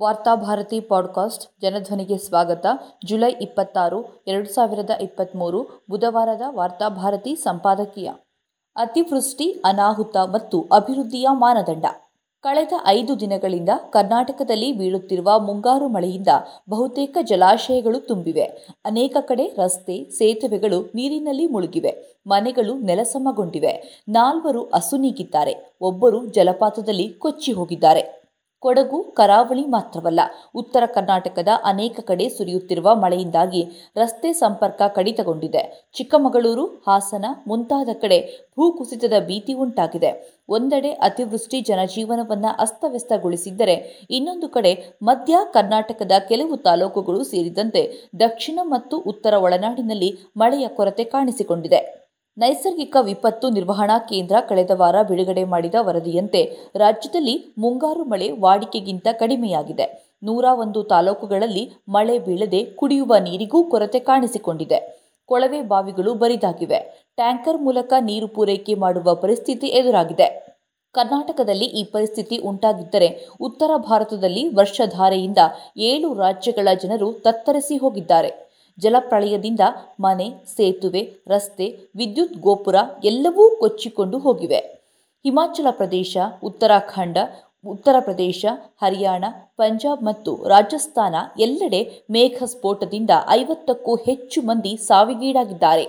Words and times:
Varthabharati 0.00 0.80
podcast 0.80 1.60
ಜನಧ್ವನಿಗೆ 1.62 2.18
ಸ್ವಾಗತ. 2.18 2.66
July 3.04 3.32
ಇಪ್ಪತ್ತಾರು, 3.40 4.22
ಎರಡು 4.26 4.48
ಸಾವಿರದ 4.48 4.90
ಇಪ್ಪತ್ತ್ಮೂರು 5.00 5.84
ಬುಧವಾರದ 5.90 6.42
ವಾರ್ತಾಭಾರತಿ 6.54 7.36
ಸಂಪಾದಕೀಯ. 7.36 8.10
ಅತಿವೃಷ್ಟಿ, 8.76 9.62
ಅನಾಹುತ 9.64 10.16
ಮತ್ತು 10.16 10.66
ಅಭಿವೃದ್ಧಿಯ 10.72 11.26
ಮಾನದಂಡ. 11.32 11.84
ಕಳೆದ 12.42 12.72
ಐದು 12.86 13.20
ದಿನಗಳಿಂದ 13.20 13.68
ಕರ್ನಾಟಕದಲ್ಲಿ 13.90 14.72
ಬೀಳುತ್ತಿರುವ 14.72 15.38
ಮುಂಗಾರು 15.38 15.88
ಮಳೆಯಿಂದ 15.88 16.28
ಬಹುತೇಕ 16.70 17.18
ಜಲಾಶಯಗಳು 17.22 18.00
ತುಂಬಿವೆ. 18.00 18.44
ಅನೇಕ 18.84 19.16
ಕಡೆ 19.20 19.46
ರಸ್ತೆ, 19.46 20.10
ಸೇತುವೆಗಳು 20.10 20.90
ನೀರಿನಲ್ಲಿ 20.94 21.46
ಮುಳುಗಿವೆ. 21.46 22.22
ಮನೆಗಳು 22.26 22.74
ನೆಲಸಮಗೊಂಡಿವೆ. 22.74 24.02
ನಾಲ್ವರು 24.08 24.64
ಅಸುನೀಗಿದ್ದಾರೆ. 24.64 25.76
ಒಬ್ಬರು 25.80 26.26
ಜಲಪಾತದಲ್ಲಿ 26.26 27.08
ಕೊಚ್ಚಿ 27.08 27.52
ಹೋಗಿದ್ದಾರೆ. 27.52 28.15
ಕೊಡಗು, 28.62 28.98
ಕರಾವಳಿ 29.18 29.64
ಮಾತ್ರವಲ್ಲ, 29.66 30.20
ಉತ್ತರ 30.54 30.82
ಕರ್ನಾಟಕದ 30.86 31.48
ಅನೇಕ 31.64 32.00
ಕಡೆ 32.00 32.28
ಸುರಿಯುತ್ತಿರುವ 32.28 32.94
ಮಳೆಯಿಂದಾಗಿ 32.94 33.62
ರಸ್ತೆ 33.96 34.32
ಸಂಪರ್ಕ 34.32 34.82
ಕಡಿತಗೊಂಡಿದೆ. 34.96 35.62
ಚಿಕ್ಕಮಗಳೂರು, 35.94 36.64
ಹಾಸನ 36.88 37.26
ಮುಂತಾದ 37.46 37.88
ಕಡೆ 38.02 38.18
ಭೂಕುಸಿತದ 38.58 39.12
ಭೀತಿ 39.26 39.54
ಉಂಟಾಗಿದೆ. 39.54 40.10
ಒಂದೆಡೆ 40.48 40.90
ಅತಿವೃಷ್ಟಿ 41.08 41.60
ಜನಜೀವನವನ್ನು 41.60 42.50
ಅಸ್ತವ್ಯಸ್ತಗೊಳಿಸಿದ್ದರೆ 42.64 44.06
ಇನ್ನೊಂದು 44.10 44.48
ಕಡೆ 44.48 44.72
ಮಧ್ಯ 45.02 45.36
ಕರ್ನಾಟಕದ 45.52 46.12
ಕೆಲವು 46.28 46.56
ತಾಲೂಕುಗಳು 46.56 47.24
ಸೇರಿದಂತೆ 47.24 47.84
ದಕ್ಷಿಣ 48.16 48.58
ಮತ್ತು 48.64 48.98
ಉತ್ತರ 49.12 49.34
ಒಳನಾಡಿನಲ್ಲಿ 49.46 50.10
ಮಳೆಯ 50.36 50.68
ಕೊರತೆ 50.68 51.04
ಕಾಣಿಸಿಕೊಂಡಿದೆ. 51.04 52.05
ನೈಸರ್ಗಿಕ 52.38 52.96
ವಿಪತ್ತು 53.00 53.48
ನಿರ್ವಹಣಾ 53.50 53.98
ಕೇಂದ್ರ 53.98 54.36
ಕಳೆದ 54.48 54.70
ವಾರ 54.74 54.96
ಬಿಡುಗಡೆ 55.02 55.44
ಮಾಡಿದ 55.44 55.74
ವರದಿಯಂತೆ 55.80 56.40
ರಾಜ್ಯದಲ್ಲಿ 56.76 57.34
ಮುಂಗಾರು 57.58 58.04
ಮಳೆ 58.04 58.30
ವಾಡಿಕೆಗಿಂತ 58.30 59.06
ಕಡಿಮೆಯಾಗಿದೆ. 59.12 59.86
ನೂರ 60.22 60.44
ಒಂದು 60.58 60.82
ತಾಲೂಕುಗಳಲ್ಲಿ 60.82 61.72
ಮಳೆ 61.88 62.18
ಬೀಳದೆ 62.18 62.64
ಕುಡಿಯುವ 62.64 63.14
ನೀರಿಗೂ 63.18 63.62
ಕೊರತೆ 63.62 63.98
ಕಾಣಿಸಿಕೊಂಡಿದೆ. 63.98 64.78
ಕೊಳವೆ 65.26 65.62
ಬಾವಿಗಳು 65.62 66.14
ಬರಿದಾಗಿವೆ. 66.14 66.78
ಟ್ಯಾಂಕರ್ 67.16 67.62
ಮೂಲಕ 67.62 67.92
ನೀರು 68.00 68.28
ಪೂರೈಕೆ 68.28 68.74
ಮಾಡುವ 68.74 69.14
ಪರಿಸ್ಥಿತಿ 69.14 69.66
ಎದುರಾಗಿದೆ. 69.66 70.28
ಕರ್ನಾಟಕದಲ್ಲಿ 70.94 71.64
ಈ 71.64 71.84
ಪರಿಸ್ಥಿತಿ 71.84 72.38
ಉಂಟಾಗಿದ್ದರೆ 72.38 73.08
ಉತ್ತರ 73.40 73.70
ಭಾರತದಲ್ಲಿ 73.76 74.48
ವರ್ಷಧಾರೆಯಿಂದ 74.54 75.40
ಏಳು 75.90 76.14
ರಾಜ್ಯಗಳ 76.14 76.68
ಜನರು 76.82 77.12
ತತ್ತರಿಸಿ 77.12 77.76
ಹೋಗಿದ್ದಾರೆ. 77.76 78.45
ಜಲಪ್ರಳಯದಿಂದ 78.78 79.60
ಮನೆ, 80.00 80.30
ಸೇತುವೆ, 80.56 81.02
ರಸ್ತೆ, 81.28 81.78
ವಿದ್ಯುತ್ 81.96 82.36
ಗೋಪುರ 82.36 82.74
ಎಲ್ಲವೂ 83.04 83.56
ಕೊಚ್ಚಿಕೊಂಡು 83.56 84.18
ಹೋಗಿವೆ. 84.18 84.60
ಹಿಮಾಚಲ 85.24 85.66
ಪ್ರದೇಶ, 85.70 86.16
ಉತ್ತರಾಖಂಡ, 86.42 87.16
ಉತ್ತರ 87.66 87.96
ಪ್ರದೇಶ, 88.00 88.46
ಹರಿಯಾಣ, 88.82 89.24
ಪಂಜಾಬ್ 89.56 90.02
ಮತ್ತು 90.02 90.48
ರಾಜಸ್ಥಾನ 90.48 91.14
ಎಲ್ಲೆಡೆ 91.40 92.04
ಮೇಘ 92.10 92.44
ಸ್ಫೋಟದಿಂದ 92.44 93.10
ಐವತ್ತಕ್ಕೂ 93.28 93.94
ಹೆಚ್ಚು 93.96 94.42
ಮಂದಿ 94.42 94.76
ಸಾವಿಗೀಡಾಗಿದ್ದಾರೆ. 94.76 95.86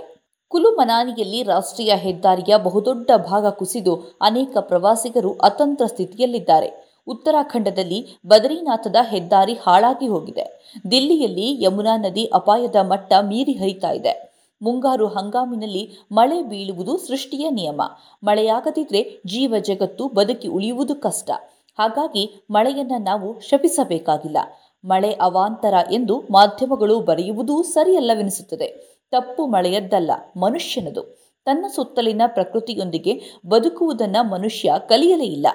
ಕುಲು 0.51 0.71
ಮನಾನಿಯಲ್ಲಿ 0.71 1.43
ರಾಷ್ಟ್ರೀಯ 1.43 1.93
ಹೆದ್ದಾರಿಯ 1.95 2.57
ಬಹುದೊಡ್ಡ 2.57 3.11
ಭಾಗ 3.15 3.49
ಕುಸಿದು 3.49 4.17
ಅನೇಕ 4.21 4.57
ಪ್ರವಾಸಿಗರು 4.59 5.33
ಅತಂತ್ರ 5.43 5.85
ಸ್ಥಿತಿಯಲ್ಲಿದ್ದಾರೆ. 5.85 6.86
ಉತ್ತರಾಖಂಡದಲ್ಲಿ 7.07 8.07
ಬದರಿನಾಥದ 8.25 8.95
ಹೆದ್ದಾರಿ 9.09 9.53
ಹಾಳಾಗಿ 9.53 10.07
ಹೋಗಿದೆ. 10.07 10.73
ದಿಲ್ಲಿಯಲ್ಲಿ 10.91 11.63
ಯಮುನಾ 11.63 11.97
ನದಿ 11.97 12.25
ಅಪಾಯದ 12.25 12.75
ಮಟ್ಟ 12.75 13.13
ಮೀರಿ 13.21 13.51
ಹರಿತಾ 13.51 13.91
ಇದೆ. 13.91 14.27
ಮುಂಗಾರು 14.61 15.07
ಹಂಗಾಮಿನಲ್ಲಿ 15.07 16.07
ಮಳೆ 16.11 16.43
ಬೀಳುವುದು 16.43 16.97
ಸೃಷ್ಟಿಯ 16.97 17.49
ನಿಯಮ. 17.49 17.81
ಮಳೆಯಾಗದಿದ್ರೆ 18.23 19.21
ಜೀವ 19.25 19.53
ಜಗತ್ತು 19.59 20.07
ಬದುಕಿ 20.07 20.47
ಉಳಿಯುವುದು 20.47 20.95
ಕಷ್ಟ. 20.95 21.31
ಹಾಗಾಗಿ 21.79 22.45
ಮಳೆಯನ್ನು 22.49 22.97
ನಾವು 22.97 23.39
ಶಪಿಸಬೇಕಾಗಿಲ್ಲ. 23.39 24.37
ಮಳೆ 24.85 25.11
ಅವಾಂತರ 25.21 25.73
ಎಂದು 25.91 26.23
ಮಾಧ್ಯಮಗಳು 26.31 26.99
ಬರೆಯುವುದೂ 26.99 27.63
ಸರಿಯಲ್ಲವೆನಿಸುತ್ತದೆ. 27.63 28.97
ತಪ್ಪು 29.11 29.47
ಮಳೆಯದ್ದಲ್ಲ, 29.47 30.11
ಮನುಷ್ಯನದು. 30.37 31.01
ತನ್ನ 31.45 31.65
ಸುತ್ತಲಿನ 31.75 32.21
ಪ್ರಕೃತಿಯೊಂದಿಗೆ 32.27 33.21
ಬದುಕುವುದನ್ನು 33.47 34.29
ಮನುಷ್ಯ 34.29 34.73
ಕಲಿಯಲೇ 34.89 35.25
ಇಲ್ಲ. 35.25 35.47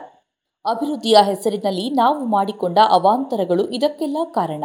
ಅಭಿವೃದ್ಧಿಯ 0.64 1.16
ಹೆಸರಿನಲ್ಲಿ 1.22 1.90
ನಾವು 1.90 2.24
ಮಾಡಿಕೊಂಡ 2.24 2.78
ಅವಾಂತರಗಳು 2.88 3.68
ಇದಕ್ಕೆಲ್ಲ 3.68 4.16
ಕಾರಣ. 4.24 4.64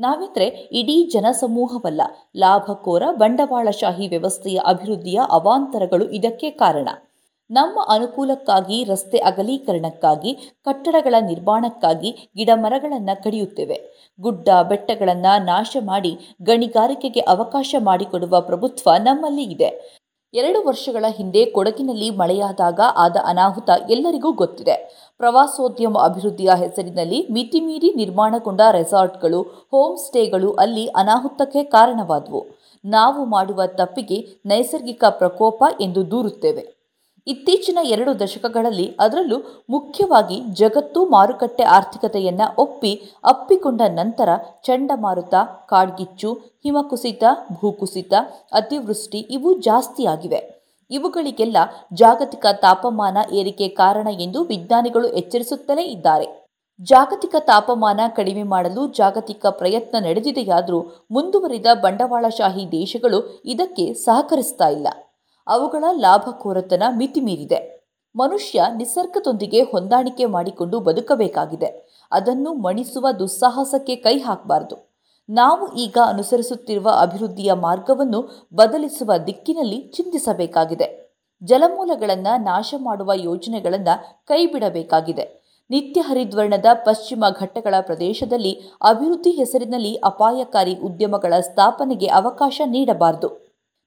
ನಾವೆಂದರೆ 0.00 0.46
ಇಡೀ 0.72 1.10
ಜನಸಮೂಹವಲ್ಲ. 1.12 2.02
ಲಾಭಕೋರ, 2.36 3.02
ಬಂಡವಾಳಶಾಹಿ 3.12 4.08
ವ್ಯವಸ್ಥೆಯ 4.08 4.60
ಅಭಿವೃದ್ಧಿಯ 4.66 5.20
ಅವಾಂತರಗಳು 5.30 6.10
ಇದಕ್ಕೆ 6.10 6.50
ಕಾರಣ. 6.50 6.88
ನಮ್ಮ 7.50 7.78
ಅನುಕೂಲಕ್ಕಾಗಿ, 7.88 8.84
ರಸ್ತೆ 8.84 9.18
ಅಗಲೀಕರಣಕ್ಕಾಗಿ, 9.18 10.34
ಕಟ್ಟಡಗಳ 10.64 11.14
ನಿರ್ಮಾಣಕ್ಕಾಗಿ 11.20 12.30
ಗಿಡ 12.36 12.50
ಮರಗಳನ್ನು 12.54 13.22
ಕಡಿಯುತ್ತೇವೆ. 13.22 14.08
ಗುಡ್ಡ 14.20 14.48
ಬೆಟ್ಟಗಳನ್ನು 14.68 15.44
ನಾಶ 15.44 15.76
ಮಾಡಿ 15.84 16.18
ಗಣಿಗಾರಿಕೆಗೆ 16.42 17.20
ಅವಕಾಶ 17.20 17.74
ಮಾಡಿಕೊಡುವ 17.78 18.40
ಪ್ರಭುತ್ವ 18.40 18.90
ನಮ್ಮಲ್ಲಿ 19.04 19.42
ಇದೆ. 19.42 20.03
ಎರಡು 20.34 20.66
ವರ್ಷಗಳ 20.66 21.04
ಹಿಂದೆ 21.08 21.44
ಕೊಡಗಿನಲ್ಲಿ 21.44 22.10
ಮಳೆಯಾದಾಗ 22.10 22.80
ಆದ 22.96 23.16
ಅನಾಹುತ 23.24 23.70
ಎಲ್ಲರಿಗೂ 23.90 24.32
ಗೊತ್ತಿದೆ. 24.32 25.04
ಪ್ರವಾಸೋದ್ಯಮ 25.18 25.98
ಅಭಿವೃದ್ಧಿಯ 25.98 26.50
ಹೆಸರಿನಲ್ಲಿ 26.56 27.28
ಮಿತಿಮೀರಿ 27.32 27.94
ನಿರ್ಮಾಣಗೊಂಡ 27.96 28.60
ರೆಸಾರ್ಟ್ಗಳು, 28.70 29.42
ಹೋಮ್ 29.42 29.96
ಸ್ಟೇಗಳು 29.96 30.52
ಅಲ್ಲಿ 30.52 30.86
ಅನಾಹುತಕ್ಕೆ 30.86 31.64
ಕಾರಣವಾದವು. 31.64 32.46
ನಾವು 32.84 33.24
ಮಾಡುವ 33.24 33.66
ತಪ್ಪಿಗೆ 33.66 34.26
ನೈಸರ್ಗಿಕ 34.46 35.04
ಪ್ರಕೋಪ 35.10 35.64
ಎಂದು 35.80 36.10
ದೂರುತ್ತೇವೆ. 36.10 36.73
ಇತ್ತೀಚಿನ 37.26 37.78
ಎರಡು 37.82 38.20
ದಶಕಗಳಲ್ಲಿ 38.20 38.96
ಅದರಲ್ಲೂ 39.00 39.64
ಮುಖ್ಯವಾಗಿ 39.70 40.40
ಜಗತ್ತು 40.52 41.04
ಮಾರುಕಟ್ಟೆ 41.06 41.62
ಆರ್ಥಿಕತೆಯನ್ನು 41.62 42.54
ಒಪ್ಪಿ 42.62 43.02
ಅಪ್ಪಿಕೊಂಡ 43.24 43.82
ನಂತರ 43.88 44.28
ಚಂಡಮಾರುತ, 44.64 45.34
ಕಾಡ್ಗಿಚ್ಚು, 45.68 46.32
ಹಿಮಕುಸಿತ, 46.34 47.24
ಭೂಕುಸಿತ, 47.60 48.12
ಅತಿವೃಷ್ಟಿ 48.52 49.18
ಇವು 49.18 49.60
ಜಾಸ್ತಿಯಾಗಿವೆ. 49.60 50.40
ಇವುಗಳಿಗೆಲ್ಲ 50.90 51.56
ಜಾಗತಿಕ 51.94 52.46
ತಾಪಮಾನ 52.52 53.18
ಏರಿಕೆ 53.32 53.68
ಕಾರಣ 53.68 54.08
ಎಂದು 54.20 54.42
ವಿಜ್ಞಾನಿಗಳು 54.42 55.08
ಎಚ್ಚರಿಸುತ್ತಲೇ 55.08 55.82
ಇದ್ದಾರೆ. 55.82 56.26
ಜಾಗತಿಕ 56.80 57.34
ತಾಪಮಾನ 57.38 58.00
ಕಡಿಮೆ 58.16 58.42
ಮಾಡಲು 58.42 58.86
ಜಾಗತಿಕ 58.86 59.46
ಪ್ರಯತ್ನ 59.46 60.04
ನಡೆದಿದೆಯಾದರೂ 60.04 61.06
ಮುಂದುವರಿದ 61.10 61.66
ಬಂಡವಾಳಶಾಹಿ 61.74 62.72
ದೇಶಗಳು 62.72 63.42
ಇದಕ್ಕೆ 63.44 63.94
ಸಹಕರಿಸ್ತಾ 63.94 64.68
ಇಲ್ಲ. 64.68 64.88
ಅವುಗಳ 65.46 65.84
ಲಾಭಕೋರತನ 65.92 66.82
ಮಿತಿಮೀರಿದೆ. 66.96 67.74
ಮನುಷ್ಯ 68.16 68.62
ನಿಸರ್ಗದೊಂದಿಗೆ 68.76 69.62
ಹೊಂದಾಣಿಕೆ 69.62 70.24
ಮಾಡಿಕೊಂಡು 70.24 70.80
ಬದುಕಬೇಕಾಗಿದೆ. 70.80 72.00
ಅದನ್ನು 72.12 72.54
ಮಣಿಸುವ 72.54 73.10
ದುಸ್ಸಾಹಸಕ್ಕೆ 73.18 73.96
ಕೈ 73.96 74.18
ಹಾಕಬಾರದು. 74.18 74.94
ನಾವು 75.28 75.72
ಈಗ 75.72 75.98
ಅನುಸರಿಸುತ್ತಿರುವ 76.06 76.90
ಅಭಿವೃದ್ಧಿಯ 77.00 77.52
ಮಾರ್ಗವನ್ನು 77.52 78.48
ಬದಲಿಸುವ 78.54 79.12
ದಿಕ್ಕಿನಲ್ಲಿ 79.26 79.80
ಚಿಂತಿಸಬೇಕಾಗಿದೆ. 79.80 81.14
ಜಲಮೂಲಗಳನ್ನು 81.44 82.42
ನಾಶ 82.42 82.74
ಮಾಡುವ 82.78 83.12
ಯೋಜನೆಗಳನ್ನು 83.14 84.26
ಕೈಬಿಡಬೇಕಾಗಿದೆ. 84.26 85.44
ನಿತ್ಯ 85.70 86.00
ಹರಿದ್ವರ್ಣದ 86.00 86.64
ಪಶ್ಚಿಮ 86.74 87.24
ಘಟ್ಟಗಳ 87.38 87.74
ಪ್ರದೇಶದಲ್ಲಿ 87.80 88.60
ಅಭಿವೃದ್ಧಿ 88.84 89.30
ಹೆಸರಿನಲ್ಲಿ 89.30 89.94
ಅಪಾಯಕಾರಿ 89.94 90.74
ಉದ್ಯಮಗಳ 90.74 91.40
ಸ್ಥಾಪನೆಗೆ 91.40 92.06
ಅವಕಾಶ 92.06 92.60
ನೀಡಬಾರದು. 92.66 93.43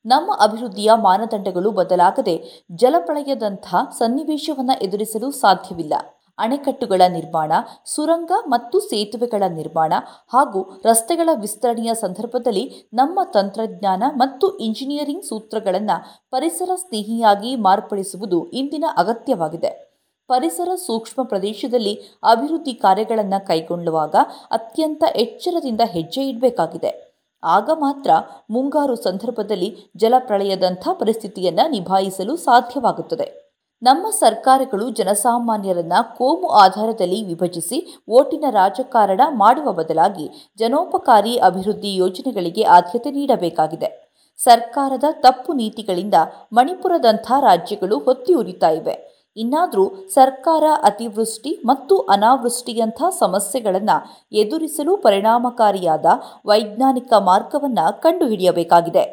ನಮ್ಮ 0.07 0.31
ಅಭಿವೃದ್ಧಿಯ 0.39 0.91
ಮಾನದಂಡಗಳು 0.95 1.71
ಬದಲಾಗದೆ 1.71 2.65
ಜಲಪ್ರಳಯದಂಥ 2.71 3.75
ಸನ್ನಿವೇಶವನ್ನು 3.97 4.83
ಎದುರಿಸಲು 4.83 5.31
ಸಾಧ್ಯವಿಲ್ಲ. 5.31 5.93
ಅಣೆಕಟ್ಟುಗಳ 6.37 7.01
ನಿರ್ಮಾಣ, 7.07 7.51
ಸುರಂಗ 7.85 8.31
ಮತ್ತು 8.47 8.79
ಸೇತುವೆಗಳ 8.79 9.43
ನಿರ್ಮಾಣ 9.47 9.93
ಹಾಗೂ 10.33 10.81
ರಸ್ತೆಗಳ 10.85 11.29
ವಿಸ್ತರಣೆಯ 11.33 11.93
ಸಂದರ್ಭದಲ್ಲಿ 11.93 12.89
ನಮ್ಮ 12.93 13.19
ತಂತ್ರಜ್ಞಾನ 13.23 14.03
ಮತ್ತು 14.15 14.57
ಇಂಜಿನಿಯರಿಂಗ್ 14.57 15.25
ಸೂತ್ರಗಳನ್ನು 15.25 16.25
ಪರಿಸರ 16.31 16.69
ಸ್ನೇಹಿಯಾಗಿ 16.75 17.55
ಮಾರ್ಪಡಿಸುವುದು 17.55 18.45
ಇಂದಿನ 18.47 18.85
ಅಗತ್ಯವಾಗಿದೆ. 18.97 19.87
ಪರಿಸರ 20.27 20.75
ಸೂಕ್ಷ್ಮ 20.75 21.23
ಪ್ರದೇಶದಲ್ಲಿ 21.23 21.95
ಅಭಿವೃದ್ಧಿ 22.23 22.73
ಕಾರ್ಯಗಳನ್ನು 22.73 23.47
ಕೈಗೊಳ್ಳುವಾಗ 23.47 24.15
ಅತ್ಯಂತ 24.51 25.03
ಎಚ್ಚರದಿಂದ 25.15 25.81
ಹೆಜ್ಜೆ 25.85 26.21
ಇಡಬೇಕಾಗಿದೆ. 26.29 27.06
ಆಗ 27.43 27.69
ಮಾತ್ರ 27.73 28.11
ಮುಂಗಾರು 28.49 28.95
ಸಂದರ್ಭದಲ್ಲಿ 28.95 29.77
ಜಲಪ್ರಳಯದಂಥ 29.97 30.87
ಪರಿಸ್ಥಿತಿಯನ್ನು 30.91 31.69
ನಿಭಾಯಿಸಲು 31.69 32.37
ಸಾಧ್ಯವಾಗುತ್ತದೆ. 32.37 33.47
ನಮ್ಮ 33.81 34.09
ಸರ್ಕಾರಗಳು 34.09 34.89
ಜನಸಾಮಾನ್ಯರನ್ನ 34.89 35.93
ಕೋಮು 36.17 36.47
ಆಧಾರದಲ್ಲಿ 36.47 37.25
ವಿಭಜಿಸಿ 37.25 37.97
ಓಟಿನ 38.09 38.43
ರಾಜಕಾರಣ 38.49 39.21
ಮಾಡುವ 39.29 39.71
ಬದಲಾಗಿ 39.71 40.53
ಜನೋಪಕಾರಿ 40.59 41.37
ಅಭಿವೃದ್ಧಿ 41.37 41.95
ಯೋಜನೆಗಳಿಗೆ 41.95 42.63
ಆದ್ಯತೆ 42.63 43.11
ನೀಡಬೇಕಾಗಿದೆ. 43.11 44.07
ಸರ್ಕಾರದ 44.37 45.03
ತಪ್ಪು 45.11 45.53
ನೀತಿಗಳಿಂದ 45.53 46.13
ಮಣಿಪುರದಂಥ 46.53 47.31
ರಾಜ್ಯಗಳು 47.39 47.99
ಹೊತ್ತಿ 47.99 48.33
ಉರಿತಾ 48.33 48.69
ಇವೆ. 48.69 49.06
ಇನ್ನಾದರೂ 49.37 49.85
ಸರ್ಕಾರ 50.09 50.63
ಅತಿವೃಷ್ಟಿ 50.83 51.51
ಮತ್ತು 51.65 51.97
ಅನಾವೃಷ್ಟಿಯಂಥ 52.15 53.01
ಸಮಸ್ಯೆಗಳನ್ನು 53.19 53.97
ಎದುರಿಸಲು 54.43 54.97
ಪರಿಣಾಮಕಾರಿಯಾದ 54.97 56.05
ವೈಜ್ಞಾನಿಕ 56.45 57.13
ಮಾರ್ಗವನ್ನು 57.29 58.01
ಕಂಡುಹಿಡಿಯಬೇಕಾಗಿದೆ. 58.01 59.05